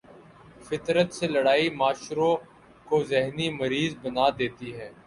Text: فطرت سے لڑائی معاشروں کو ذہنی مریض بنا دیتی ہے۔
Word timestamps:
فطرت 0.63 1.13
سے 1.13 1.27
لڑائی 1.27 1.69
معاشروں 1.69 2.35
کو 2.85 3.03
ذہنی 3.03 3.49
مریض 3.49 3.95
بنا 4.01 4.27
دیتی 4.39 4.69
ہے۔ 4.75 4.91